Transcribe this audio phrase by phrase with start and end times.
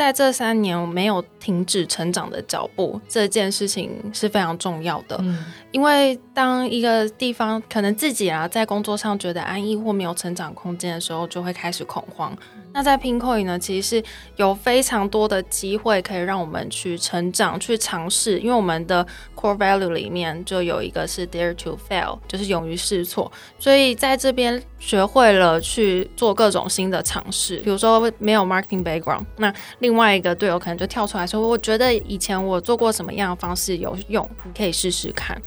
[0.00, 5.14] 在这三年没有停止成长的脚步，这件事情是非常重要的。
[5.20, 12.34] 嗯，因为当一个地方可能自己啊在工作上觉得安逸或没有成长空间的时候，就会开始恐慌。
[12.72, 14.04] 那在 Pinkoi 呢，其实是
[14.36, 18.38] 有非常多的机会可以让我们去成长、去尝试。
[18.38, 19.04] 因为我们的
[19.34, 23.30] core value 里面就有一个是 dare to fail，就是勇于试错。
[23.58, 27.56] 所以在这边学会了去做各种新的尝试。
[27.58, 35.40] 比如说没有 marketing background，那另外一个队友可能就跳出来说：“我觉得以前我做过什么样的方式有用，你可以试试看。”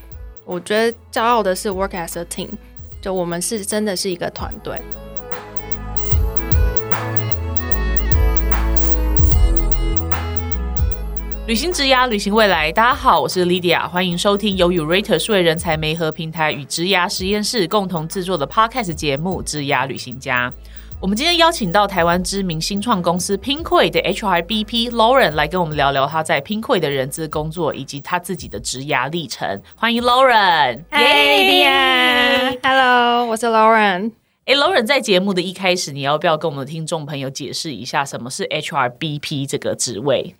[0.45, 2.49] 我觉得骄傲的是 work as a team，
[3.02, 4.81] 就我们是真的是一个团队。
[11.45, 12.71] 旅行职涯，旅行未来。
[12.71, 20.49] 大家好，我是 Lydia，欢迎收听由 Urate 数位人才媒合平台与职涯实验室共同制作的 Podcast 节目《职涯旅行家》。
[21.02, 29.61] 我们今天邀请到台湾知名新创公司 Pinkoi 的 HRBP Lauren 来跟我们聊聊他在 Pinkoi 的人资工作以及他自己的职涯历程。
[29.75, 30.86] 欢迎 Lauren。
[30.91, 34.14] Hey，Lydia，Hello，我是 Lauren。
[34.45, 40.38] 哎，Lauren，在节目的一开始，你要不要跟我们的听众朋友解释一下什么是 HRBP 这个职位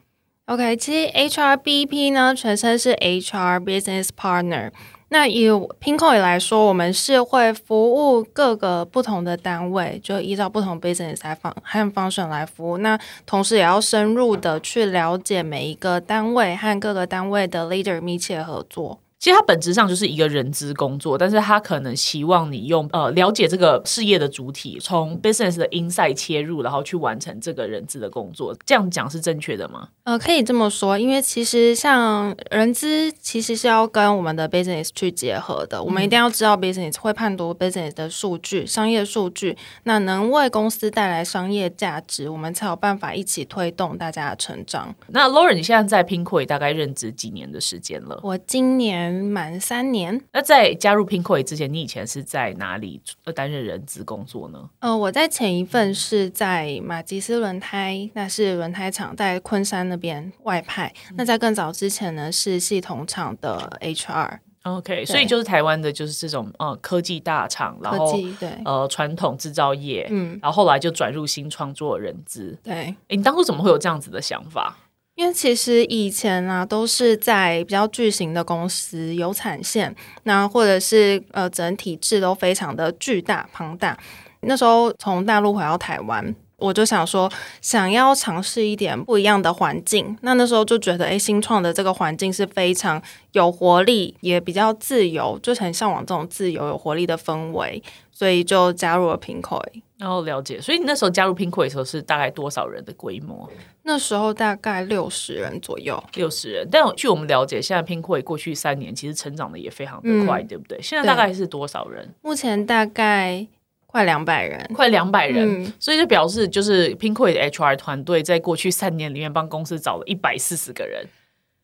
[0.54, 4.70] ？OK，其实 HRBP 呢，全称是 HR Business Partner。
[5.10, 12.78] 那以 Pinko 来说，我们是会服务各个不同的单位，就依照不同 business 来访和方式来服务。
[12.78, 19.00] 那同时也要深入的去了解每一个单位和各个单位的 leader 密切合作。
[19.24, 28.54] 其实它本质上就是一个人资工作，但是它可能希望你用呃了解这个事业的主体，从 business 的 inside 切入，然后去完成这个人资的工作。
[28.66, 29.88] 这样讲是正确的吗？
[30.04, 35.82] 呃，可以这么说，因为其实像人资其实是要跟我们的 business 去结合的。
[35.82, 44.94] 我们一定要知道 business 会判读 business 的数据、商业数据，那能为公司带来商业价值，我们才有办法一起推动大家的成长。
[45.08, 48.20] 那 Lauren，你现在在 Pinkoi 大概任职几年的时间了？
[48.22, 49.13] 我今年。
[49.22, 50.20] 满三年。
[50.32, 53.02] 那在加入 Pinkoi 之前，你以前是在哪里
[53.36, 54.70] 担任人资工作呢？
[54.80, 60.94] 呃，我在前一份是在马吉斯轮胎，那是轮胎厂在昆山那边外派。
[61.16, 64.40] 那在更早之前呢，是系统厂的 HR。
[64.64, 72.58] OK，所以就是台湾的，就是这种呃科技大厂，然后对呃传统制造业，嗯，然后后来就转入新创作人资。
[72.64, 74.78] 对，哎，你当初怎么会有这样子的想法？
[75.16, 83.98] 因为其实以前啊，都是在比较巨型的公司有产线，那或者是呃整体制都非常的巨大庞大。
[84.42, 87.32] 那时候从大陆回到台湾，我就想说，
[87.62, 90.18] 想要尝试一点不一样的环境。
[90.22, 93.02] 那那时候就觉得，哎，新创的这个环境是非常
[93.34, 97.82] 有活力，也比较自由，就很向往这种自由有活力的氛围，
[98.12, 99.62] 所以就加入了 Pinkoi。
[100.04, 103.50] 然后了解，所以你那时候加入 Pinkoi 的时候是大概多少人的规模？
[103.84, 106.68] 那时候大概六十人左右，六十人。
[106.70, 110.78] 但据我们了解，现在 Pinkoi 过去三年其实成长的也非常的快，对不对？
[110.82, 112.14] 现在大概是多少人？
[112.22, 113.48] 目前大概
[113.88, 115.72] 快两百人，快两百人。
[115.80, 121.08] 所以就表示，就是 Pinkoi 的 HR 团队在过去三年里面帮公司找了一百四十个人。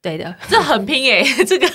[0.02, 1.22] 对的，这很拼哎！
[1.46, 1.68] 这个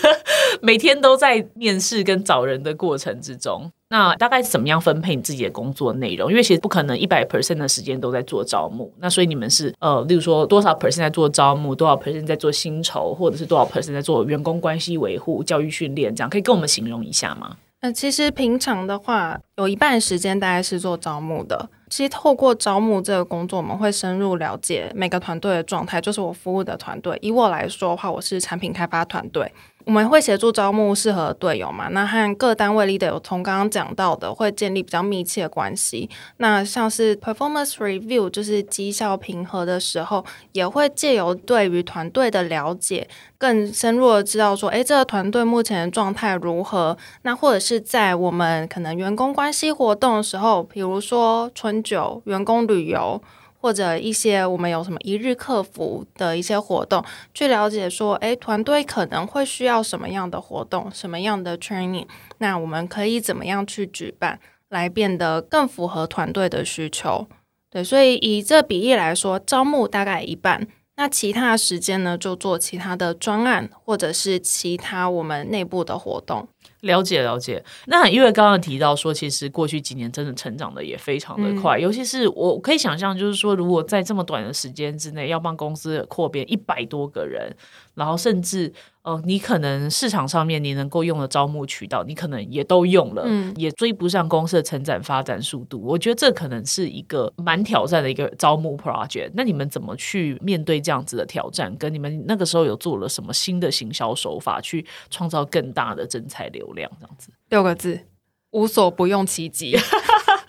[0.62, 3.70] 每天都在面试跟找人的过程之中。
[3.94, 6.28] 那大概怎么样分配你自己的工作内容？
[6.28, 17.56] 因为其实不可能一百 percent 的时间都在做招募，那所以你们是呃，例如说多少 percent 在做招募，多少 percent 在做薪酬，或者是多少 percent 在做员工关系维护、教育训练，这样可以跟我们形容一下吗？
[17.82, 21.68] 那其实平常的话，有一半时间大概是做招募的。
[21.88, 27.16] 其实透过招募这个工作，我们会深入了解每个团队的状态，就是我服务的团队。
[27.22, 29.52] 以我来说的话，我是产品开发团队。
[29.84, 31.88] 我们会协助招募适合的队友嘛？
[31.88, 36.08] 那和各单位 leader 有从刚刚讲到的，会建立比较密切的关系。
[36.38, 43.06] 那像是 performance review，就是绩效评核的时候，也会借由对于团队的了解，
[43.36, 46.96] 更深入的知道说，诶，这个团队目前的状态如何？
[47.22, 53.22] 那或者是在我们可能员工关系活动的时候，比如说春酒、员工旅游。
[53.64, 57.02] 或者一些我们有什么一日客服的一些活动，
[57.32, 62.06] 去了解说，诶，团队可能会需要什么样的活动，什么样的 training，
[62.36, 64.38] 那我们可以怎么样去举办，
[64.68, 67.26] 来变得更符合团队的需求。
[67.70, 76.46] 对，所以以这比例来说，招募大概一半，那其他时间呢，就做其他的专案或者是其他我们内部的活动。
[76.80, 87.54] 了解了解，那因为刚刚提到说，其实过去几年真的成长的也非常的快，尤其是我可以想象，就是说，如果在这么短的时间之内要帮公司扩编一百多个人，
[87.94, 88.72] 然后甚至
[89.02, 93.26] 呃，你可能市场上面你能够用的招募渠道，你可能也都用了，
[93.56, 99.30] 也追不上公司的成长发展速度，我觉得这可能是一个蛮挑战的一个招募 project。
[99.34, 101.74] 那你们怎么去面对这样子的挑战？
[101.76, 106.72] 跟你们那个时候有做了什么新的行销手法，去创造更大的真才流？
[106.72, 108.08] 量这样子，六个字，
[108.50, 109.76] 无所不用其极。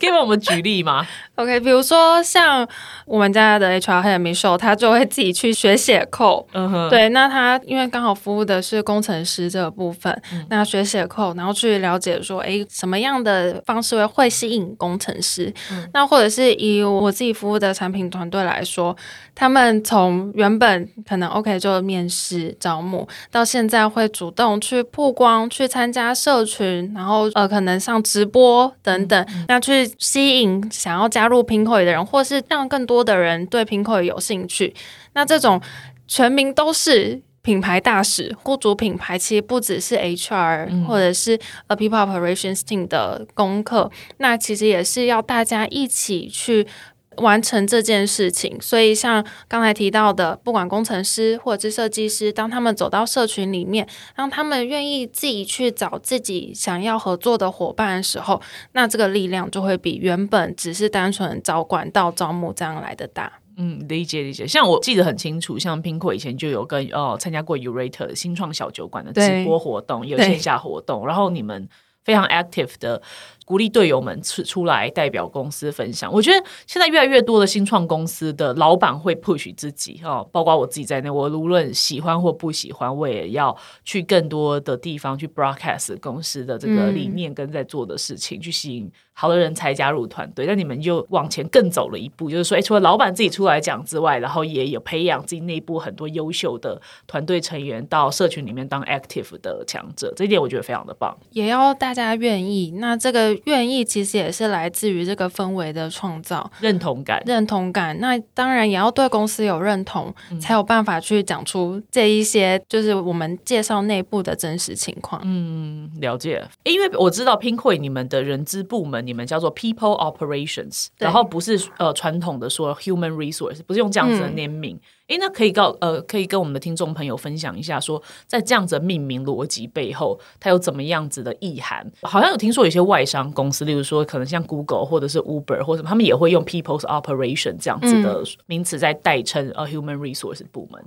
[0.00, 1.06] 可以帮我们举例吗？
[1.36, 2.66] OK，比如说像
[3.04, 6.46] 我们家的 HR 黑 Michelle，他就会自己去学写扣。
[6.52, 15.52] 嗯哼，对，那他因为刚好服务的是工程师这个部分，那学写扣，然后去了解说，哎，什么样的方式会会吸引工程师？
[15.92, 18.96] 那或者是以我自己服务的产品团队来说，
[19.34, 29.90] 他们从原本可能 OK 就面试招募，到现在会主动去曝光，去参加社群，然后呃，可能上直播等等，那去。
[29.98, 34.74] 吸引想要加入 Pinkoi 的人，或是让更多的人对 Pinkoi 有兴趣。
[35.14, 35.60] 那这种
[36.06, 41.38] 全民都是品牌大使，雇主品牌其实不只是 HR 或者是
[41.68, 46.66] A People Operations Team 的功课，那其实也是要大家一起去。
[47.16, 58.40] 完成这件事情，所以像刚才提到的，不管工程师或者是设计师，当他们走到社群里面，让他们愿意自己去找自己想要合作的伙伴的时候，
[58.72, 63.32] 那这个力量就会比原本只是单纯找管道招募这样来的大。
[63.56, 64.46] 嗯，理解理解。
[64.46, 71.68] 像我记得很清楚，像 Pinko 以前就有跟哦参加过 Urate 新创小酒馆的直播活动，有线下活动，然后你们
[72.04, 73.00] 非常 active 的。
[73.46, 76.12] 鼓励队友们出出来代表公司分享。
[76.12, 90.44] 我觉得现在越来越多的新创公司的老板会 push 自己哦，包括我自己在内，我无论喜欢或不喜欢，我也要去更多的地方去 broadcast 公司的这个理念跟在做的事情，去吸引好的人才加入团队。
[90.44, 101.16] 那你们就往前更走了一步，就是说，哎，除了老板自己出来讲之外，然后也有培养自己内部很多优秀的团队成员到社群里面当 active 的强者，这一点我觉得非常的棒。
[101.30, 103.35] 也要大家愿意，那这个。
[103.44, 107.98] 愿意其实也是来自于这个氛围的创造，认同感，认同感。
[108.00, 115.20] 那当然也要对公司有认同，才有办法去讲出这一些，就是我们介绍内部的真实情况。
[115.24, 116.44] 嗯，了解。
[116.64, 124.78] 因为我知道 n k 你们的人资部门，你们叫做 People Operations，然后不是呃传统的说 Human Resource，不是用这样子的命名。
[125.08, 131.88] 诶，那可以告呃，可以跟我们的听众朋友分享一下，说在这样子命名逻辑背后，它有怎么样子的意涵？
[132.02, 140.84] 好像有听说有些外商公司，例如说可能像 Google 或者是 Uber 或者他们也会用 People's Operation 这样子的名词在代称呃 Human Resource 部门。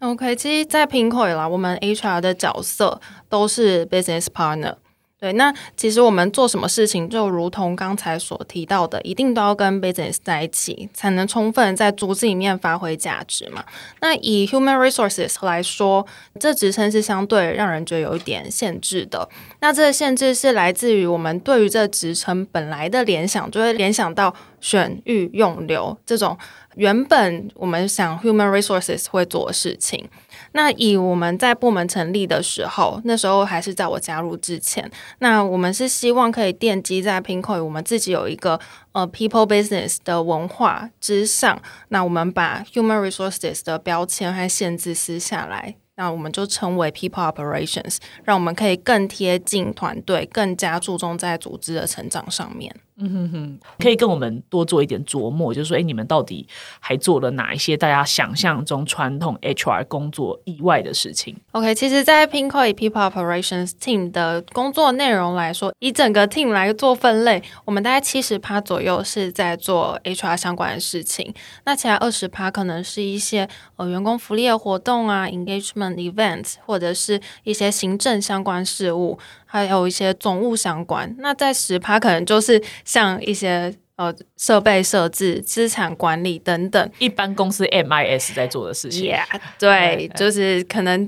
[0.00, 4.74] OK，其实，在 Pinkoi 啦，我们 HR 的角色都是 Business Partner。
[5.22, 13.64] 对，那其实我们做什么事情，就如同刚才所提到的，一定都要跟 business 在一起，才能充分在组织里面发挥价值嘛。
[14.00, 16.04] 那以 human resources 来说，
[16.40, 19.28] 这职称是相对让人觉得有一点限制的。
[19.60, 26.36] 那这个限制是来自于我们对于这职称本来的联想，就会联想到选育用留这种
[26.74, 30.08] 原本我们想 human resources 会做的事情。
[30.52, 38.60] 那以我们在部门成立的时候，那时候还是在我加入之前，那我们是希望可以奠基在 Pinkoi，我们自己有一个
[38.92, 52.74] 呃 people business 的文化之上，那我们把 human resources 的标签和限制撕下来，那我们就称为 people operations，让我们可以更贴近团队，更加注重在组织的成长上面。
[52.96, 56.46] 嗯哼哼，可以跟我们多做一点琢磨，就是说，哎，你们到底
[56.78, 79.18] 还做了哪一些大家想象中传统 HR 工作以外的事情？OK，其实，在 Pinkoi People Operations Team 的工作内容来说，以整个 team 来做分类，我们大概七十趴左右是在做 HR 相关的事情，那其他二十趴可能是一些呃员工福利的活动啊，engagement events，或者是一些行政相关事务。
[79.52, 89.12] 还有一些总务相关，那在十趴可能就是像一些呃设备设置、资产管理等等，一般公司 MIS 在做的事情。
[89.12, 89.26] Yeah，
[89.58, 91.06] 对，就是可能。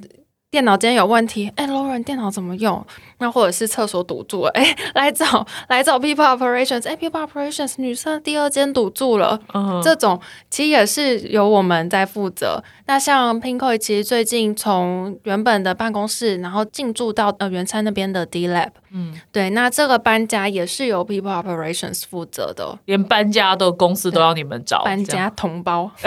[0.55, 2.87] 电脑今天有问题，哎，Lauren，电脑怎么用？
[3.19, 9.41] 那或者是厕所堵住了，哎，来找来找 People Operations，哎，People Operations 女生第二间堵住了，
[9.83, 12.63] 这种其实也是由我们在负责。
[12.87, 25.91] 那像 Pinkoi，其实最近从原本的办公室，然后进驻到呃原餐那边的 D Lab，嗯，对，那这个搬家也是由 People Operations 负责的，连搬家的公司都要你们找搬家同胞。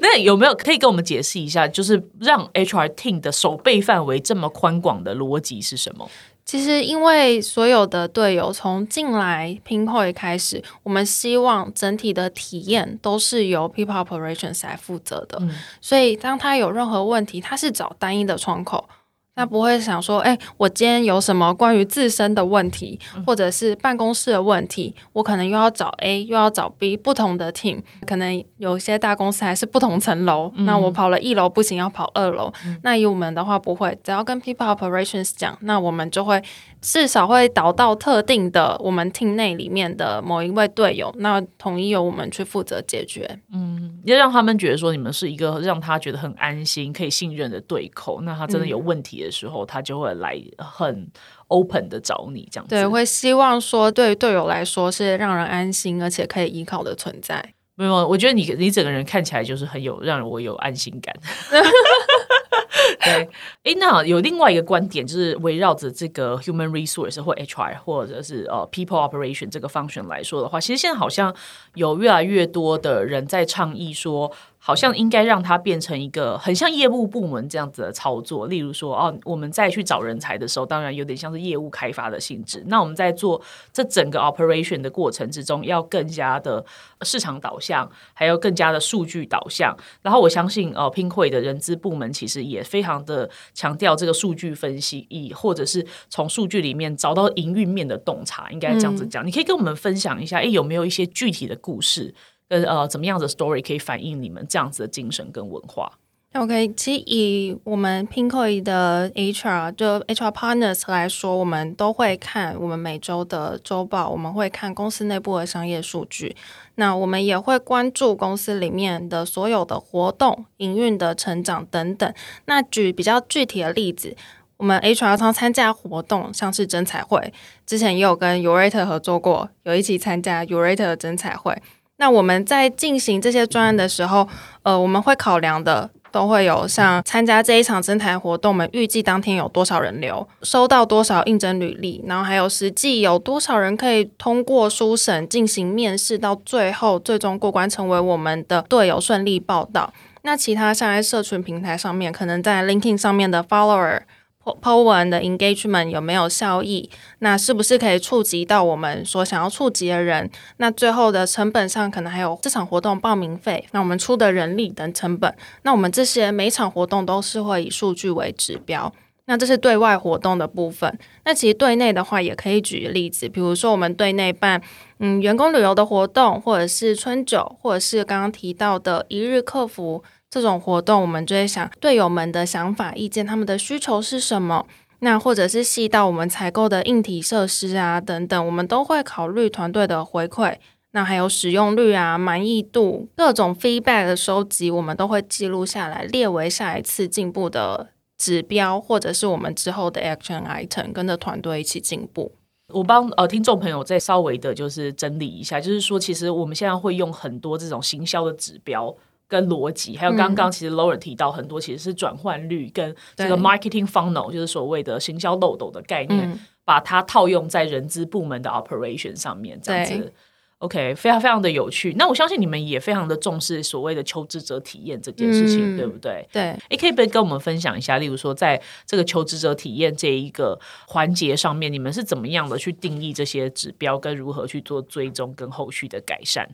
[0.00, 6.10] 那有没有可以跟我们解释一下，就是让 HR team 的守备范围这么宽广的逻辑是什么？
[6.44, 15.40] 其实，因为所有的队友从进来 p i n p o 开始，我们希望整体的体验都是由 People Operations 来负责的。
[15.80, 18.88] 所以，当他有任何问题，他是找单一的窗口。
[19.34, 32.52] 那不会想说，哎，我今天有什么关于自身的问题，或者是办公室的问题，我可能又要找 A，又要找 B，不同的 team，可能有些大公司还是不同层楼，那我跑了一楼不行，要跑二楼。
[32.82, 36.42] 那以我们的话不会，只要跟 people operations 讲，那我们就会。
[36.82, 43.38] 至少会导到特定的我们 team 内里面的某一位队友，那统一由我们去负责解决。
[43.52, 48.20] 嗯，要让他们觉得说你们是一个让他觉得很安心、可以信任的对口。
[48.22, 51.10] 那他真的有问题的时候，他就会来很
[51.48, 52.66] open 的找你这样。
[52.68, 57.54] 对，会希望说对队友来说是让人安心而且可以依靠的存在。
[57.74, 61.14] 没有，我觉得你你整个人看起来就是很有让我有安心感。
[63.04, 63.28] 对，
[63.64, 71.34] 哎，那有另外一个观点，就是围绕着这个 human resource 或 HR 或者是呃 people operation 这个 function 来说的话，其实现在好像
[71.74, 74.32] 有越来越多的人在倡议说。
[74.64, 82.62] 好像应该让它变成一个很像业务部门这样子的操作，例如说，哦，我们再去找人才的时候，当然有点像是业务开发的性质。
[82.68, 83.42] 那我们在做
[83.72, 86.64] 这整个 operation 的过程之中，要更加的
[87.00, 89.76] 市场导向，还有更加的数据导向。
[90.00, 99.26] 然后我相信，呃，拼会的人资部门其实也非常的强调这个数据分析，以或者是从数据里面找到营运面的洞察，应该这样子讲。
[99.26, 102.14] 你可以跟我们分享一下，哎，有没有一些具体的故事？
[102.48, 105.90] 跟呃，怎么样的 story 可以反映你们这样子的精神跟文化
[106.34, 116.34] ？OK，其实以我们 Pinkoi 的 HR 就 HR partners 来说，我们都会看我们每周的周报，我们会看公司内部的商业数据。
[116.76, 122.10] 那我们也会关注公司里面的所有的活动、营运的成长等等。
[122.46, 124.16] 那举比较具体的例子，
[124.56, 127.30] 我们 HR 常参加活动，像是征彩会，
[127.66, 131.60] 之前也有跟 Urate 合作过，有一起参加 Urate 的征彩会。
[131.98, 134.26] 那我们在进行这些专案的时候，
[134.62, 149.92] 呃，我们会考量的都会有像参加这一场征台活动，我们预计当天有多少人流，收到多少应征履历，然后还有实际有多少人可以通过书审进行面试，到最后最终过关成为我们的队友，顺利报道。
[150.24, 154.02] 那其他像在社群平台上面，可能在 LinkedIn 上面的 follower。
[154.44, 156.90] Po 文的 engagement 有没有效益？
[157.20, 160.30] 那是不是可以触及到我们所想要触及的人？
[160.56, 165.34] 那最后的成本上可能还有这场活动报名费，那我们出的人力等成本。
[165.62, 168.92] 那我们这些每场活动都是会以数据为指标。
[169.26, 170.98] 那这是对外活动的部分。
[171.24, 174.60] 那其实对内的话，也可以举例子，比如说我们对内办
[174.98, 180.02] 嗯员工旅游的活动，或者是春酒，或者是刚刚提到的一日客服。
[180.32, 184.66] 这种活动，我们就会想队友们的想法、意见，他们的需求是什么？
[185.00, 190.56] 那或者是细到我们采购的硬体设施啊等等，我们都会考虑团队的回馈。
[190.92, 202.32] 那还有使用率啊、满意度各种 feedback 的收集，我们都会记录下来，列为下一次进步的指标，或者是我们之后的 action item，跟着团队一起进步。
[202.68, 208.94] 我帮呃听众朋友再稍微的就是整理一下，就是说，其实我们现在会用很多这种行销的指标。
[209.32, 220.12] 跟逻辑，还有刚刚其实 Laura 提到很多，其实是转换率跟这个 marketing funnel，就是所谓的行销漏斗的概念，把它套用在人资部门的 operation 上面，这样子。
[220.58, 221.94] OK，非常非常的有趣。
[221.94, 226.28] 那我相信你们也非常的重视所谓的求职者体验这件事情，对不对？
[226.30, 226.54] 对。
[226.68, 236.48] 也可以跟我们分享一下，例如说，在这个求职者体验这一个环节上面，你们是怎么样的去定义这些指标，跟如何去做追踪跟后续的改善？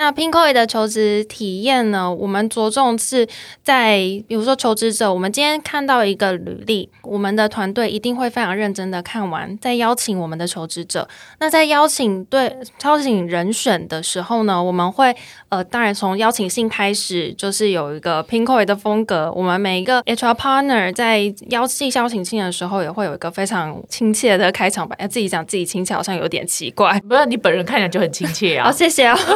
[0.00, 2.08] 那 Pinkoi 的求职体验呢？
[2.08, 3.26] 我们着重是
[3.64, 11.08] 在，比如说求职者，我们今天看到一个履历，我们的团队一定会非常认真的看完，再邀请我们的求职者。
[11.40, 15.12] 那在邀请对邀请人选的时候呢，我们会
[15.48, 19.32] 呃，当然从邀请信开始，就是有一个 Pinkoi 的风格。
[19.34, 25.08] 我们每一个 HR partner 在邀寄邀请信的时候，也会有一个非常亲切的开场白。
[25.08, 27.00] 自己讲自己亲切，好像有点奇怪。
[27.08, 28.66] 不是你本人看起来就很亲切啊！
[28.66, 29.18] 好，谢谢啊。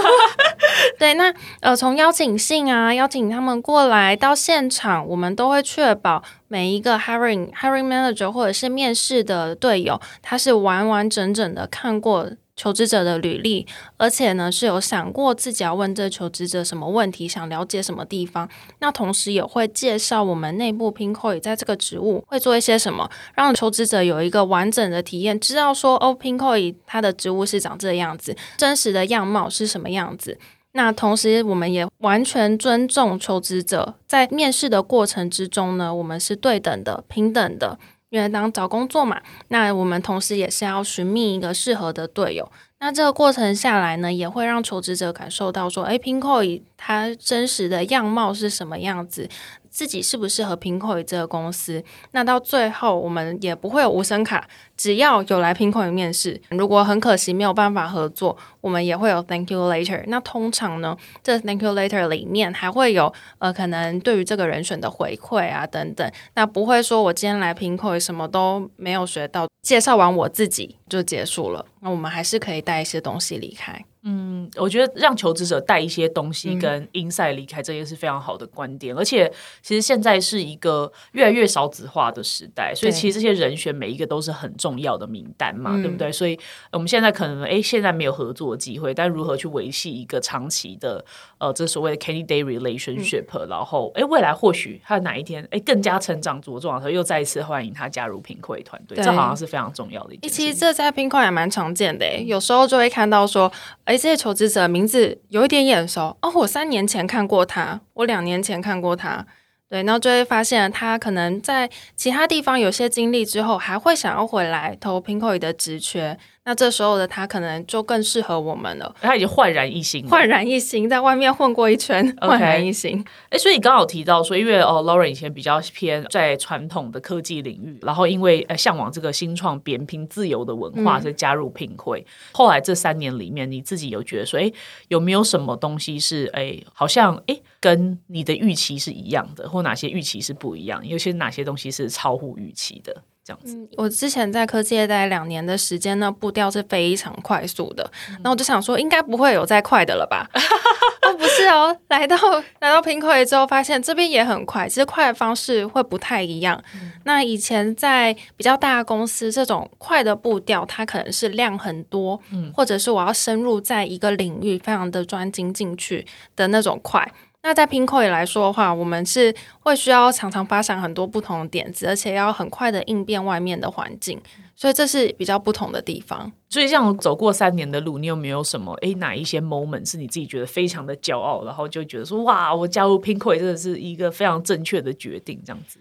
[0.98, 13.66] 对，那呃，从邀请信啊，邀请他们过来到现场，我们都会确保每一个 hiring hiring manager 或者是面试的队友，他是完完整整的看过求职者的履历，
[13.96, 18.48] 而且呢是有想过自己要问这求职者什么问题，想了解什么地方。
[18.80, 30.38] 那同时也会介绍我们内部 p i n k o 在这个职务会做一些什么，让求职者有一个完整的体验，知道说哦 p i n k o 它的职务是长这样子，真实的样貌是什么样子。
[30.74, 37.78] 那同时，我们也完全尊重求职者在面试的过程之中呢，我们是对等的、平等的。
[38.12, 42.52] 因为当找工作嘛，那我们同时也是要寻觅一个适合的队友。
[42.78, 49.30] 那这个过程下来呢，也会让求职者感受到说，诶，Pinkoi 它真实的样貌是什么样子。
[49.72, 51.82] 自己适不适合 Pinkoi 这个公司？
[52.10, 60.04] 那到最后我们也不会有无声卡，只要有来 Pinkoi 面试，如果很可惜没有办法合作，我们也会有 Thank you later。
[60.06, 66.12] 那通常呢，这 Thank you later 里面还会有呃，可能对于这个人选的回馈啊等等。
[66.34, 71.64] 那不会说我今天来 Pinkoi 什么都没有学到，介绍完我自己就结束了。
[71.80, 73.82] 那我们还是可以带一些东西离开。
[74.04, 78.92] 嗯，我觉得让求职者带一些东西跟 inside 离开，这也是非常好的观点。
[78.96, 79.32] 而且，
[79.62, 86.10] 其实现在是一个越来越少子化的时代，所以其实这些人选每一个都是很重要的名单嘛，对不对？
[86.10, 86.36] 所以
[86.72, 91.04] 我们现在可能哎，现在没有合作机会，但如何去维系一个长期的
[91.38, 100.28] 呃，这所谓的 candidate relationship，然后哎，未来或许他哪一天哎更加成长茁壮的时候，又再一次欢迎他加入平困团队，这好像是非常重要的一件。
[100.28, 103.52] 其实这在平困也蛮常见的，有时候就会看到说。
[103.92, 109.26] 哎，这些求职者名字有一点眼熟哦，我三年前看过他，我两年前看过他，
[109.68, 116.18] 对，然后就会发现他可能在其他地方有些经历之后，还会想要回来投 p i n k o 的职缺。
[116.44, 118.92] 那这时候的他可能就更适合我们了。
[119.00, 123.04] 他已经焕然一新，焕然一新，在外面混过一圈，焕然一新。
[123.30, 132.04] 哎，所以你刚好提到说，因为哦，Lauren 以前比较偏在传统的科技领域，然后因为呃向往这个新创、扁平、自由的文化，所以加入品会。
[132.32, 134.50] 后来这三年里面，你自己有觉得说，哎，
[134.88, 140.84] 有没有什么东西是哎，好像哎，跟你的预期是一样的，或哪些预期是不一样？
[140.84, 143.02] 有些哪些东西是超乎预期的？
[143.24, 147.90] 这样子，我之前在科技业待两年的时间呢，步调是非常快速的。
[148.22, 150.28] 那我就想说，应该不会有再快的了吧？
[151.02, 152.16] 哦，不是哦，来到
[152.60, 156.60] 来到平口之后，发现这边也很快，只是快的方式会不太一样。
[157.04, 167.12] 那以前在比较大的公司，这种快的步调，它可能是量很多，嗯，或者是我要深入在一个领域，非常的专精进去的那种快。
[167.44, 174.20] 那在 Pinkoi 来说的话，我们是会需要常常发想很多不同的点子，而且要很快的应变外面的环境，
[174.54, 176.30] 所以这是比较不同的地方。
[176.48, 185.80] 所以，像走过三年的路，你有没有什么诶哪一些 moment 是你自己觉得非常的骄傲，然后就觉得说哇，我加入 Pinkoi 真的是一个非常正确的决定，这样子？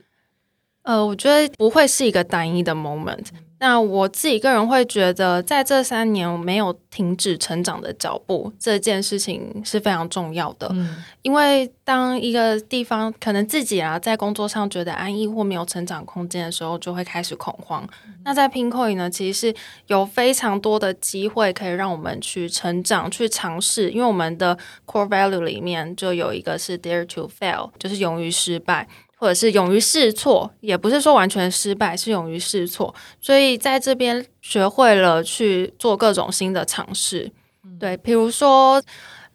[0.81, 3.27] 呃，我觉得不会是一个单一的 moment。
[3.63, 10.67] 那我自己个人会觉得，在这三年没有停止成长的脚步，这件事情是非常重要的。
[10.73, 17.87] 嗯，因为当一个地方可能自己啊在工作上觉得安逸或没有成长空间的时候，就会开始恐慌。
[18.23, 23.91] 那在 Pinkoi 呢，其实是有非常多的机会可以让我们去成长、去尝试。
[23.91, 28.87] 因为我们的 core value 里面就有一个是 dare to fail，就是勇于失败。
[29.21, 32.91] 或者是勇于试错，也不是说完全失败，是勇于试错。
[33.19, 37.31] 所以在这边学会了去做各种新的尝试。
[37.79, 38.81] 对，比如说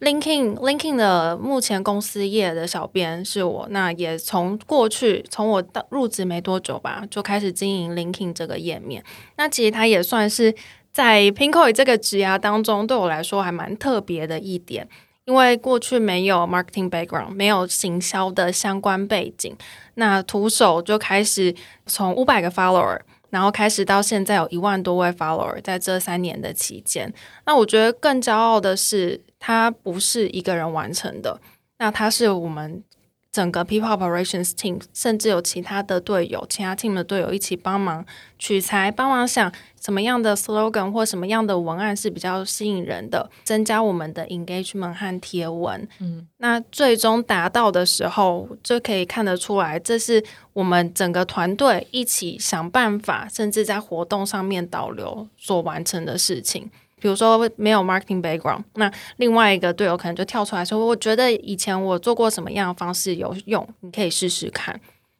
[0.01, 9.01] Linking Linking 的目前公司业的小编是我，那也从过去从我到入职没多久吧，就开始经营 Linking 这个页面。
[9.37, 10.53] 那其实它也算是
[10.91, 14.89] 在 Pinkoi 这个职涯当中，对我来说还蛮特别的一点。
[15.27, 19.55] 因为过去没有 marketing background，没有行销的相关背景，
[19.95, 21.53] 那徒手就开始
[21.85, 22.97] 从五百个 follower，
[23.29, 27.13] 然后开始到现在有一万多位 follower，在这三年的期间，
[27.45, 31.39] 那我觉得更骄傲的是，它不是一个人完成的，
[31.77, 32.81] 那它是我们。
[33.37, 38.03] 整个 People Operations Team，甚至有其他的队友、其他 team 的队友一起帮忙
[38.39, 45.87] 取材，帮忙想什么样的 slogan 或什么样的文案是比较吸引人的，增加我们的 engagement 和贴文。
[45.99, 50.23] 嗯，那最终达到的时候，就可以看得出来，这是
[50.53, 56.71] 我们整个团队一起想办法，甚至在活动上面导流所完成的事情。
[56.99, 64.79] 比如说没有 marketing background，那另外一个队友可能就跳出来说：“我觉得以前我做过什么样的方式有用，你可以试试看。”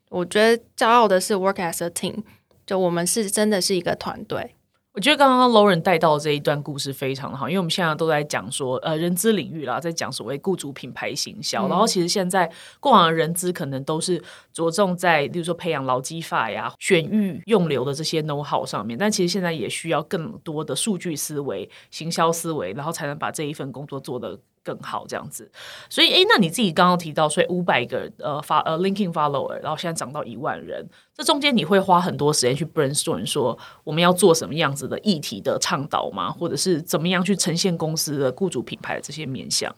[0.09, 2.23] 我觉得骄傲的是 work as a team，
[2.65, 4.55] 就我们是真的是一个团队。
[4.97, 14.19] 我觉得刚刚 Lauren 带到这一段故事非常的好，因为我们现在都在讲说，呃，人资领域啦，在讲所谓雇主品牌行销，然后其实现在过往的人资可能都是
[14.51, 24.39] 着重在，例如说培养劳基法呀、选育用流的这些 know how 上面，但其实现在也需要更多的数据思维、行销思维，然后才能把这一份工作做得。
[24.67, 25.49] 更好这样子，
[25.89, 36.29] 所以哎，那你自己刚刚提到，所以五百个呃发呃 linking follower，然后现在涨到一万人，这中间你会花很多时间去 brainstorm 说我们要做什么样子的议题的倡导吗？
[36.29, 39.73] 或者是怎么样去呈现公司的雇主品牌的这些面向？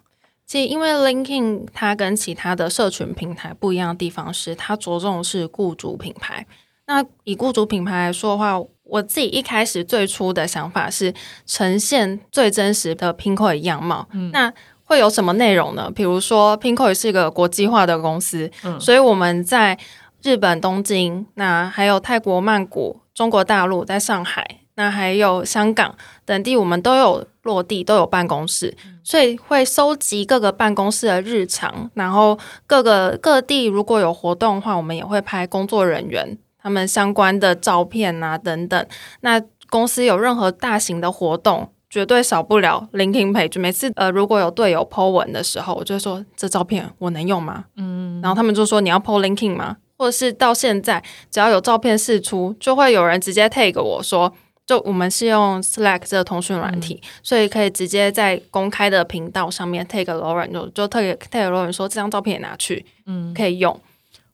[0.48, 6.48] 其实因为 LinkedIn 它跟其他的社群平台不一样的地方是，它着重是雇主品牌。
[6.88, 11.14] 那以雇主品牌来说的话，我自己一开始最初的想法是
[11.46, 14.10] 呈现最真实的 Pinkoi 样貌。
[14.12, 14.52] 嗯那
[14.90, 15.92] 会有什么内容呢？
[15.94, 18.50] 比如说，Pinkoi 是一个国际化的公司，
[18.80, 19.78] 所以我们在
[20.24, 25.94] 日本东京，那还有泰国曼谷、中国大陆在上海，那还有香港
[26.26, 38.84] 等地，我们都有落地，都有办公室，所以会收集各个办公室的日常，然后各个各地如果有活动的话，我们也会拍工作人员他们相关的照片啊等等。
[39.22, 41.70] 那公司有任何大型的活动。
[41.90, 43.60] 绝对少不了 LinkedIn page。
[43.60, 47.66] 每次呃，如果有队友 po 文的时候，我就说这照片我能用吗？
[47.76, 49.78] 嗯，然后他们就说你要 po LinkedIn 吗？
[49.98, 54.32] 或者是到现在只要有照片释出，就会有人直接 tag 我说，
[54.66, 63.78] 就我们是用 Slack 这个通讯软体，所以可以直接在公开的频道上面 tag Lauren，就就 tag tag Lauren 说这张照片也拿去，嗯，可以用。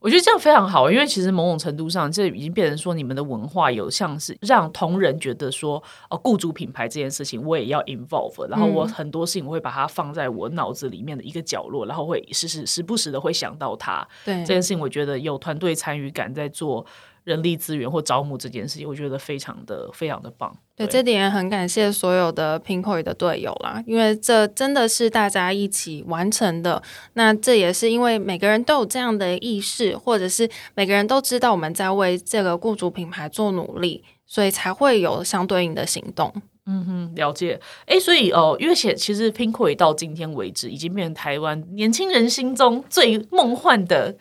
[0.05, 14.07] 我觉得这样非常好，因为其实某种程度上，这已经变成说你们的文化有像是让同仁觉得说，哦，雇主品牌这件事情我也要 involve，然后我很多事情我会把它放在我脑子里面的一个角落，然后会时时时不时的会想到它。
[14.23, 16.85] 对这件事情，我觉得有团队参与感在做。
[17.25, 20.55] 人力资源或招募这件事情，我觉得非常的非常的棒。
[20.75, 26.81] 对，这点很感谢所有的 Pinkoi 的队友啦，因为这真的是大家一起完成的。
[27.13, 36.31] 那这也是因为每个人都有这样的意识，或者是每个人都知道我们在为这个雇主品牌做努力，所以才会有相对应的行动。
[36.67, 37.59] 嗯哼，了解。
[37.87, 44.15] 哎，所以哦，因为其其实 Pinkoi 到今天为止，已经变成台湾年轻人心中最梦幻的。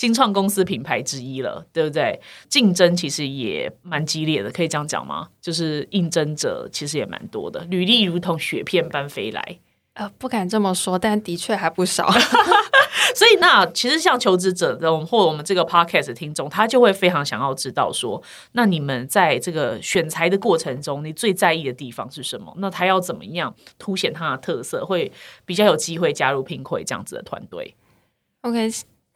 [0.00, 2.18] 新创公司品牌之一了，对不对？
[2.48, 5.28] 竞争其实也蛮激烈的，可以这样讲吗？
[5.42, 9.58] 就是应征者其实也蛮多的，履历如同雪片般飞来。
[9.92, 12.10] 呃，不敢这么说，但的确还不少。
[13.14, 22.50] 所以，那其实像求职者的或我们这个 podcast 听众，他就会非常想要知道说，那你们在这个选材的过程中，你最在意的地方是什么？
[22.56, 25.12] 那他要怎么样凸显他的特色，会
[25.44, 27.74] 比较有机会加入拼会这样子的团队
[28.40, 28.70] ？OK。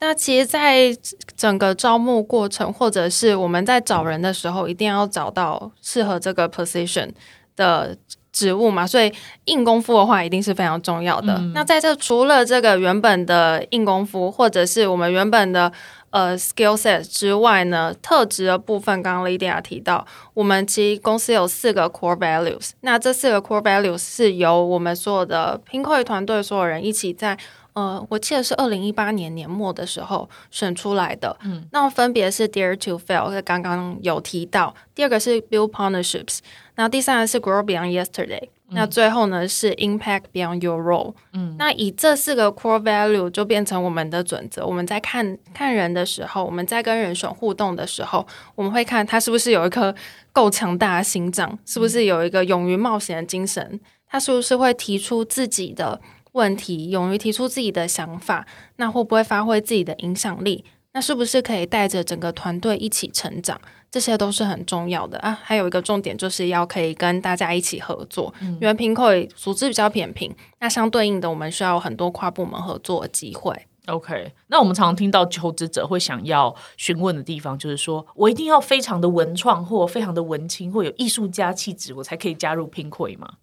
[0.06, 0.94] 那其实，在
[1.34, 7.08] 整个招募过程，或者是我们在找人的时候，一定要找到适合这个 position
[7.56, 7.96] 的
[8.30, 8.86] 职务嘛。
[8.86, 9.10] 所以
[9.46, 11.38] 硬功夫的话，一定是非常重要的。
[11.54, 15.72] 那在这除了这个原本的硬功夫，或者是我们原本的
[16.10, 22.72] 呃 skill set 之外呢，特质的部分，刚刚 Lydia 提到，我们其实公司有四个 core values。
[22.82, 27.38] 那这四个 core values 是由我们所有的拼会团队所有人一起在。
[27.74, 31.36] 呃，我记得是二零一八年年末的时候选出来的。
[31.42, 34.74] 嗯，那分别是 Dare to Fail，刚刚有提到。
[34.94, 36.38] 第二个是 Build Partnerships，
[36.76, 41.14] 那第三个是 Grow Beyond Yesterday，那最后呢是 Impact Beyond Your Role。
[41.32, 44.64] 嗯，那以这四个 Core Value 就变成我们的准则。
[44.64, 49.92] 我们在看看人的时候，我们在跟人选互动的时候，我们会看他是不是有一颗
[50.32, 56.00] 够强大的心脏，是不是有一个勇于冒险的精神，他是不是会提出自己的。
[56.34, 60.64] 问题，勇于提出自己的想法，那会不会发挥自己的影响力？
[60.92, 63.60] 那是不是可以带着整个团队一起成长？
[63.90, 65.38] 这些都是很重要的啊。
[65.42, 69.04] 还有一个重点，就是要可以跟大家一起合作，因为平口
[69.36, 73.56] 组织比较扁平，那相对应的，我们需要很多跨部门合作的机会。
[73.86, 83.34] OK，那我们常常听到求职者会想要询问的地方，就是说我一定要非常的文创，或非常的文青，或有艺术家气质，我才可以加入拼会吗？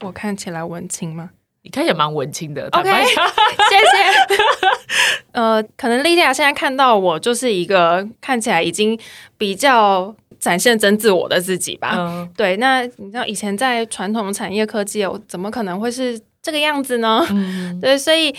[0.00, 1.30] 我看起来文青吗？
[1.66, 4.36] 你看起来蛮文青的，OK， 谢谢。
[5.32, 8.96] 呃，可能莉莉亚现在看到我就是一个看起来已经
[9.36, 12.28] 比较展现真自我的自己吧。
[12.36, 17.26] 对，那你知道以前在传统产业科技，我怎么可能会是这个样子呢？
[17.82, 18.32] 对，所以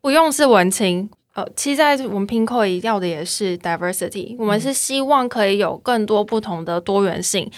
[0.00, 1.08] 不用是文青。
[1.34, 7.48] 呃，其实，在我们 Pinko 要的也是 diversity，我们是希望可以有更多不同的多元性，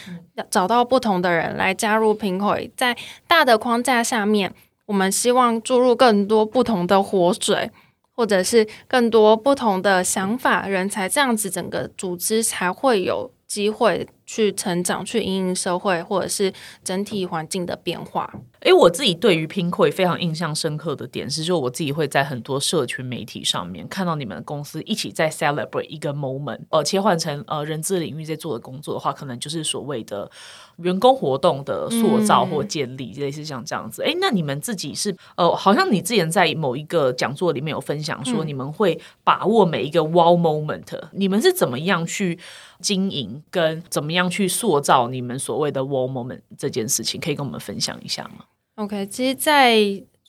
[0.50, 2.94] 找到不同的人来加入 Pinko，在
[3.26, 4.52] 大的框架下面。
[4.88, 7.70] 我们希望注入更多不同的活水，
[8.16, 16.50] 或者是更多不同的想法、人才，这样子整个组织才会有机会去成长、去应应社会或者是
[16.82, 18.32] 整体环境的变化。
[18.62, 30.30] 诶，我自己对于拼会非常印象深刻的点是，就我自己会在很多社群媒体上面看到你们公司一起在 celebrate 一个 moment，呃，切换成呃人资领域在做的工作的话，可能就是所谓的
[30.78, 34.02] 员工活动的塑造或建立，类似像这样子。
[34.02, 42.38] 诶，那你们自己是呃，好像你之前在某一个讲座里面有分享说，你们会把握每一个 wow moment，你们是怎么样去
[42.80, 48.44] 经营，跟怎么样去塑造你们所谓的 wow moment 这件事情，可以跟我们分享一下吗
[48.78, 49.76] ？OK，其实，在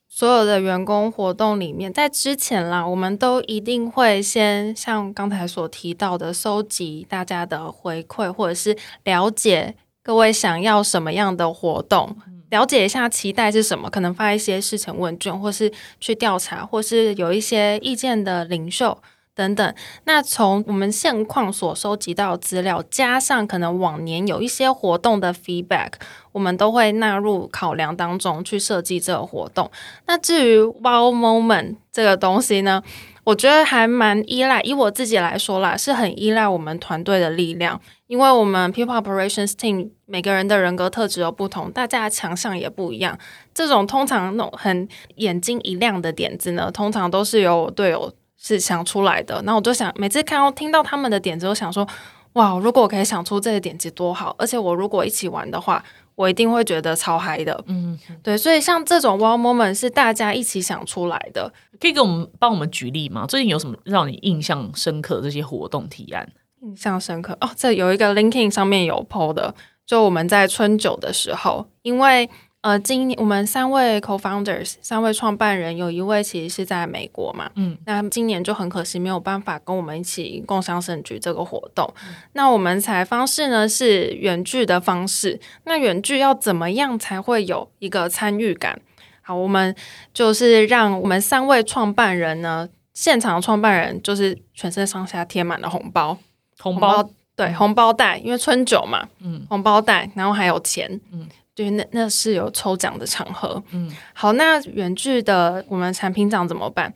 [0.07, 12.17] 所有的员工活动里面，在之前啦，我们都一定会先像刚才所提到的，收集大家的回馈，或者是了解各位想要什么样的活动，
[12.49, 18.97] 了解一下期待是什么，可能发一些事前问卷，或是去调查，或是有一些意见的领袖。
[19.39, 19.73] 等等，
[20.03, 25.93] 那从我们现况所收集到资料，加上可能往年有一些活动的 feedback，
[26.33, 29.71] 我们都会纳入考量当中去设计这个活动。
[30.07, 32.83] 那至于 wow moment 这个东西呢，
[33.23, 43.17] 我觉得还蛮依赖，以我自己来说啦，是很依赖我们团队的力量，因为我们 people operations team 每个人的人格特质有不同，大家的强项也不一样。
[43.53, 48.11] 这种通常那种很眼睛一亮的点子呢，通常都是由我队友。
[48.41, 51.85] 是想出来的，那我就想每次看到听到他们的点子，我想说，
[52.33, 54.33] 哇，如果我可以想出这个点子多好！
[54.39, 55.83] 而且我如果一起玩的话，
[56.15, 57.61] 我一定会觉得超嗨的。
[57.67, 63.25] 嗯，对，所以像这种 wow moment 是大家一起想出来的，可以给我们帮我们举例吗？
[63.27, 66.31] 最近有什么让你印象深刻这些活动提案？
[66.61, 69.53] 印象深刻哦，这有一个 LinkedIn 上面有 PO 的，
[69.85, 72.29] 就我们在春酒的时候，因为。
[72.61, 81.89] 呃，今年我们三位 co-founders，三位创办人，有一位其实是在美国嘛，嗯，那今年就很可惜没有办法跟我们一起共襄盛举这个活动。
[82.33, 88.77] 那我们采方式呢是远距的方式，那远距要怎么样才会有一个参与感？
[89.21, 89.73] 好，我们
[90.13, 96.17] 就是让我们三位创办人呢，现场创办人就是全身上下贴满了红包，
[96.59, 101.25] 红包对红包袋，因为春酒嘛，嗯，红包袋，然后还有钱，嗯。
[101.59, 103.61] 对，那那是有抽奖的场合。
[103.71, 106.93] 嗯，好，那远距的我们产品长怎么办？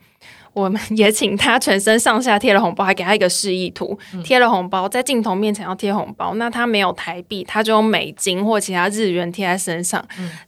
[0.54, 6.34] 我们也请他全身上下贴了红包，还给他一个示意图，贴了红包在镜头面前要贴红包。
[6.36, 10.02] 那他没有台币，他就用美金或其他日元贴在身上。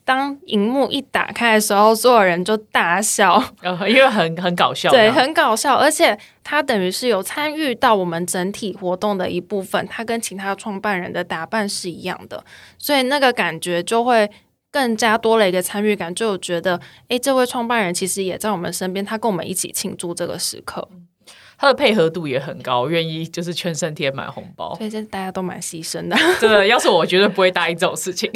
[0.05, 3.43] 当荧幕一打开的时候，所有人就大笑，
[3.89, 4.91] 因为很很搞笑。
[4.91, 9.85] 对，很搞笑，而且他等于是有参与到我们整体活动的一部分。
[9.89, 12.45] 他跟其他创办人的打扮是一样的，
[12.79, 14.31] 所以那个感觉就会。
[14.77, 20.87] 更加多了一个参与感，就觉得，哎，这位创办人其实也在我们身边，他跟我们一起庆祝这个时刻。
[21.57, 26.17] 他的配合度也很高，愿意就是全身贴满红包，所以这大家都蛮牺牲的。
[26.39, 28.31] 真的，要是我绝对不会答应这种事情，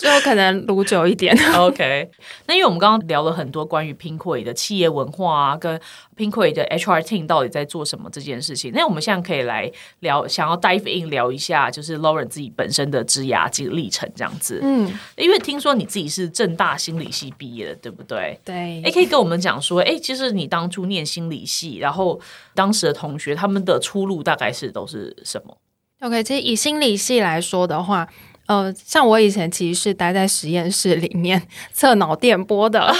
[0.00, 1.36] 就可能撸久一点。
[1.56, 2.10] OK，
[2.46, 5.78] 那因为我们刚刚聊了很多关于 Pinkway 的企业文化啊，跟
[6.16, 8.72] Pinkway 的 HR team 到底在做什么这件事情。
[8.74, 14.58] 那我们现在可以来聊，想要 dive in 聊一下，就是 Lauren 自己本身的职涯这个历程这样子。
[14.62, 18.40] 嗯，因为听说你自己是正大心理系毕业的，对不对？
[18.44, 18.82] 对。
[18.82, 22.20] 哎，可以跟我们讲说，哎，其实你当初念心理系，然后。
[22.52, 25.56] 当时的同学，他们的出路大概是都是什么
[26.00, 28.06] ？OK，其实以心理系来说的话，
[28.50, 31.40] 呃，像我以前其实是待在实验室里面
[31.72, 32.92] 测脑电波的，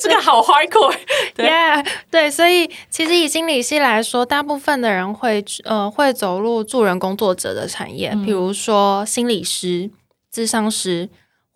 [0.00, 0.92] 这个好 hardcore。
[1.38, 9.88] Yeah，对，所以其实以心理系来说，大部分的人会呃会走入助人工作者的产业，比如说心理师、
[10.32, 11.08] 智商师。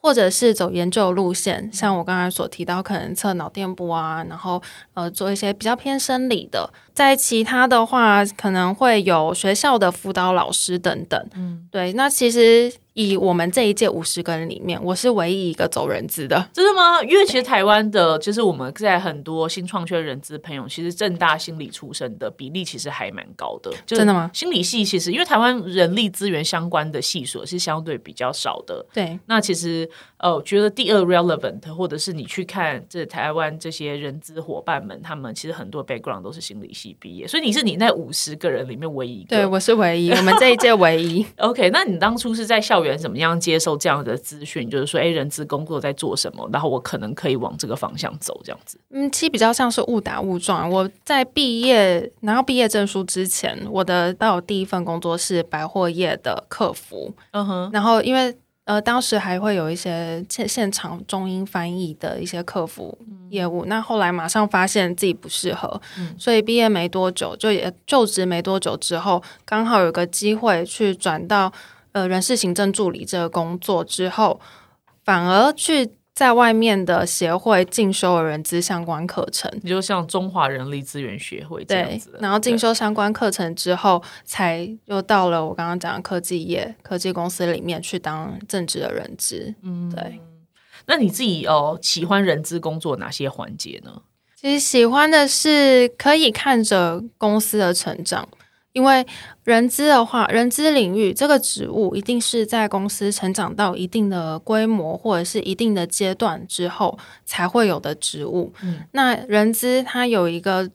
[0.05, 4.61] 或者是走研究路线，像我刚才所提到，可能测脑电波啊，然后
[4.95, 6.69] 呃做一些比较偏生理的。
[6.95, 11.29] 在其他的话，可能会有学校的辅导老师等等。
[11.35, 12.73] 嗯，对，那其实。
[12.95, 17.03] 以我们这一届五十个人里面，我是唯一一个走人资的，真的吗？
[17.03, 23.73] 因为其实台湾的，就是我们在很多新创圈人资朋友，其实正大心理出身的比例其实还蛮高的。
[23.87, 24.31] 真的吗？
[24.35, 28.85] 心理系其实因为台湾人力资源相关的系所是相对比较少的。
[28.93, 39.37] 对，那其实呃，觉得第二 relevant，或者是你去看这台湾这些人资伙伴们，他们其实很多 background 都是心理系毕业，所以你是你那五十个人里面唯一一个。
[39.37, 41.25] 对，我是唯一，我们这一届唯一。
[41.39, 44.69] OK，那你当初是在校园怎么样接受这样的资讯？
[44.69, 46.49] 就是说，哎，人资工作在做什么？
[46.53, 48.79] 然后我可能可以往这个方向走，这样子。
[48.91, 50.71] 嗯，其实比较像是误打误撞。
[50.71, 57.15] 我在毕业拿到毕业证书之前，我的到第一份工作是百货业的客服。
[57.33, 58.35] 嗯哼，然后因为。
[58.65, 62.97] 呃，当时还会有一些现现场中英翻译的一些客服
[63.31, 65.81] 业务，那后来马上发现自己不适合，
[66.19, 71.53] 所以毕业没多久就也就职没多久之后，刚好有个机会去转到
[71.93, 74.41] 呃人事行政助理这个工作之后，
[75.05, 75.91] 反而去。
[76.15, 82.19] 在外面的协会进修人资相关课程，你就像中华人力资源学会这样子。
[82.21, 89.55] 然后进修相关课程之后，才又到了我刚刚讲的科技业、科技公司里面去当正职的人资。
[89.63, 90.21] 嗯，对。
[90.87, 94.03] 那你自己哦，喜欢人资工作哪些环节呢？
[94.37, 98.29] 其实喜欢的是可以看着公司的成长。
[98.73, 99.07] 因为
[99.45, 108.53] 人资的话，人资领域这个职务一定是在公司成长到一定的规模或者是一定的阶段之后才会有的职务。
[108.63, 110.71] 嗯，那人资它有一个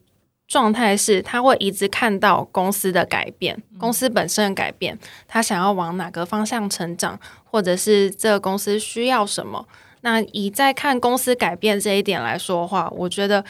[0.46, 9.66] 状态是，他会一直看到公司的改变，公司本身的改变，他想要往哪个方向成长，或者是这个公司需要什么。
[10.02, 13.44] 那以在看公司改变这一点来说的话，我觉得。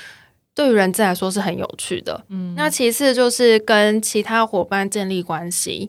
[0.58, 5.88] 对于人资来说是很有趣的，嗯，那其次就是跟其他伙伴建立关系，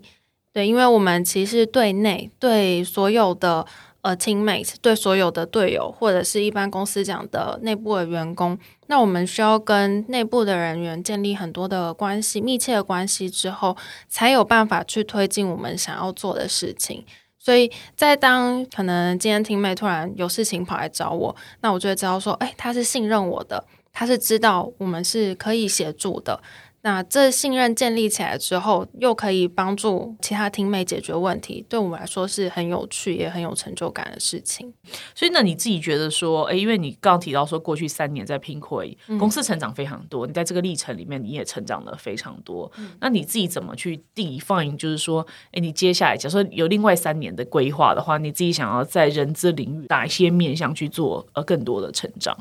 [0.53, 3.65] 对，因为我们其实对内对所有的
[4.01, 8.55] 呃 teammate，对所有的队友或者是一般公司讲的内部的员工，
[8.85, 13.75] 那我们需要跟内部的人员建立很多的关系，密切的关系之后，
[14.07, 17.03] 才有办法去推进我们想要做的事情。
[17.39, 23.65] 所以在当可能今天 teammate 突然有事情跑来找我，那我就会知道说，哎，他是信任我的。
[23.91, 26.41] 他是知道我们是可以协助的，
[26.81, 34.73] 那这信任建立起来之后，又可以帮助其他听妹解决问题，对我们来说是很有趣也很有成就感的事情。
[35.13, 42.71] 所以，那你自己觉得说，哎，因为你刚刚提到说，过去三年在拼亏，公司成长非常多，你在这个历程里面你也成长了非常多。
[43.01, 44.77] 那你自己怎么去定义放映？
[44.77, 52.37] 就是说，哎，你接下来假设有另外三年的规划的话，你自己想要在人资领域哪一些面向去做呃更多的成长？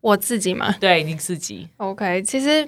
[0.00, 2.66] 我自己嘛，对你自己，OK，其实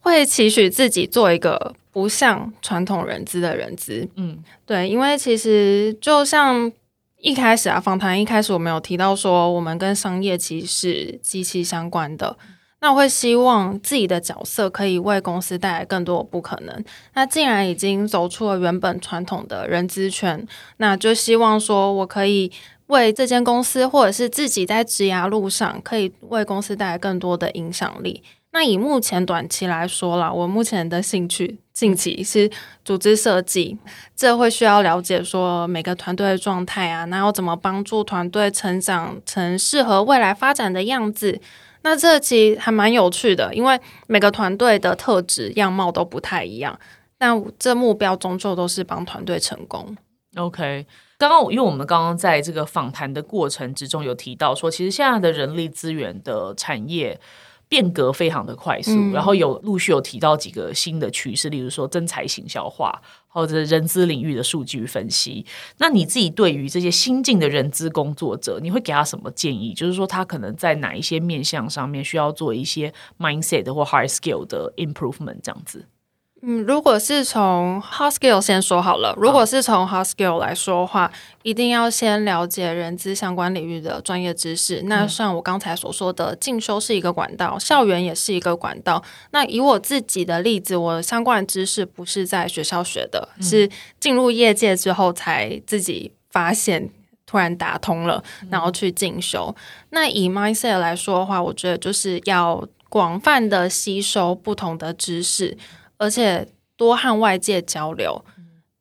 [0.00, 6.70] 会期许自己做一个不像传统人资的人资，嗯，对，因为其实就像
[7.18, 12.36] 一开始啊，访谈一开始我们有提到说，我们跟商业其实是息息相关的，
[12.80, 16.84] 那我会希望自己的角色可以为公司带来更多不可能。
[17.14, 20.46] 那既然已经走出了原本传统的人资圈，
[20.76, 22.52] 那就希望说我可以。
[22.86, 28.22] 为这间公司，或者是自己在职涯路上，可以为公司带来更多的影响力。
[28.54, 32.50] 那以目前短期来说啦，我目前的兴趣近期是
[32.84, 33.78] 组织设计，
[34.14, 41.40] 这会需要了解说每个团队的状态啊，那要怎么帮助团队成长成适合未来发展的样子。
[41.80, 46.78] 那这其实还蛮有趣的，因为每个团队的特质样貌都不太一样，
[47.16, 49.96] 但这目标终究都是帮团队成功。
[50.36, 50.86] OK。
[51.28, 57.20] 刚刚，因为我们刚刚在这个访谈的过程之中有提到说，其实现在的人力资源的产业
[57.68, 65.46] 变革非常的快速，然后有陆续有提到几个新的趋势，例如说增才行销化或者人资领域的数据分析。
[65.78, 69.72] 那你自己对于这些新进的人资工作者，你会给他什么建议？
[69.72, 75.86] 就是说他可能在哪一些面向上面需要做一些 mindset 或 hard skill 的 improvement 这样子。
[76.44, 79.14] 嗯，如果是从 hard skill 先说好了。
[79.16, 81.12] 如果是从 hard skill 来说的话，
[81.44, 84.82] 一定要先了解人资相关领域的专业知识。
[84.86, 89.00] 那像我刚才所说的，进修是一个管道，校园也是一个管道。
[89.30, 96.90] 那以我自己的例子，我相关的知识不是在学校学的，是进入业界之后才自己发现，
[97.24, 99.54] 突然打通了，然后去进修。
[99.90, 105.56] 那以 mindset 来说的话，我觉得就是要广泛的吸收不同的知识。
[106.02, 108.24] 而且多和外界交流。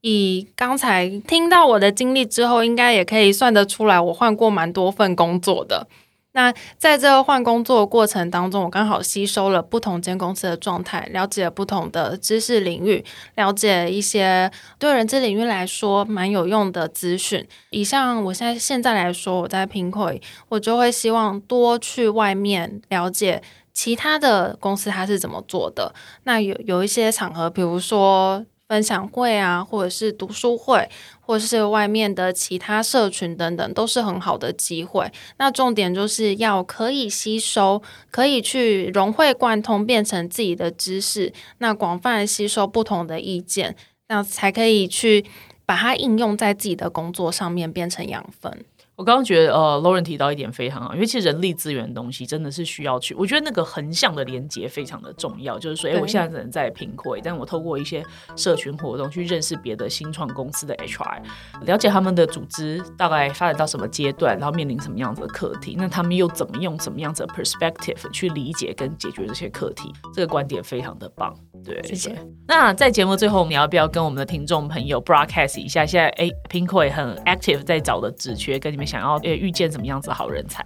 [0.02, 5.88] 以刚才听到我的经历之后，应该也可以算得出来，我换过蛮多份工作的。
[6.34, 13.04] 那在这个换工作过程当中，我刚好吸收了不同间公司的状态，了解不同的知识领域，
[13.36, 17.46] 了解一些对人资领域来说蛮有用的资讯。
[17.70, 23.44] 以像我现在现在来说，我在拼会，我就会希望多去外面了解。
[23.74, 25.94] 其他的公司它是怎么做的？
[26.24, 35.12] 那有有一些场合，比如说分享会啊，或者是读书会，或者是外面的其他社群等等，都是很好的机会。
[35.38, 41.34] 那重点就是要可以吸收，可以去融会贯通，变成自己的知识。
[41.58, 43.76] 那广泛吸收不同的意见，
[44.08, 45.26] 那才可以去
[45.66, 48.64] 把它应用在自己的工作上面，变成养分。
[49.02, 55.58] 我刚刚觉得，呃，Lauren 提到一点非常好，因为其实人力资源的东西真的是需要去，我觉得那个横向的连接非常的重要。
[55.58, 61.20] 就是说，哎，我现在只能在评会，但我透过一些社群活动去认识别的新创公司的 HR，
[61.66, 71.34] 了解他们的组织大概发展到什么阶段，然后面临什么样子的课题，那他们又怎么用什么样子的 perspective 去理解跟解决这些课题，这个观点非常的棒。
[71.64, 72.16] 对，谢谢。
[72.48, 75.86] 那在节目最后，你要不要跟我们的听众朋友 broadcast 一下？
[75.86, 80.66] 现在哎，Pinkoi 很 active 在找的职缺，跟你们想要呃遇见什么样子好人才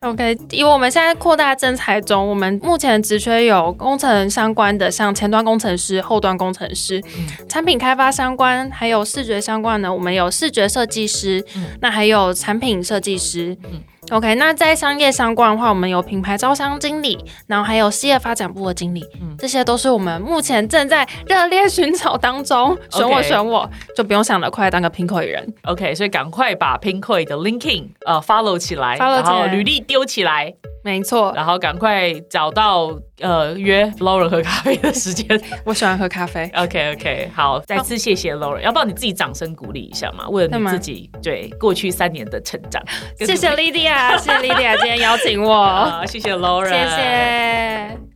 [0.00, 7.02] ？OK，以我们现在扩大征才中，我们目前职缺有工程相关的，像前端工程师、后端工程师，
[7.48, 11.44] 产品开发相关，还有视觉相关的，我们有视觉设计师，
[11.80, 13.56] 那还有产品设计师。
[14.10, 19.04] OK，那在商业相关的话，我们有品牌招商经理，然后还有事业发展部的经理，
[19.36, 22.76] 这些都是我们目前正在热烈寻找当中。
[22.90, 25.54] 选我，选我，就不用想了，快当个 Pinkoi 人。
[25.64, 30.54] OK，所以赶快把 Pinkoi 的 LinkedIn 呃 follow 起来，然后履历丢起来。
[30.86, 35.26] 没错，然后赶快找到呃约 Lauren 喝咖啡的时间。
[35.66, 36.48] 我喜欢喝咖啡。
[36.54, 40.28] OK OK，好，再次谢谢 Lauren，要不要你自己掌声鼓励一下嘛？
[40.28, 42.80] 为了你自己对过去三年的成长。
[43.18, 46.02] 谢谢 Lydia，谢谢 Lydia 今天邀请我。
[46.06, 48.15] 谢谢 Lauren，谢谢。